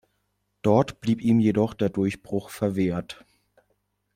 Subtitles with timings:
[0.63, 3.23] Dort blieb ihm jedoch der Durchbruch verwehrt.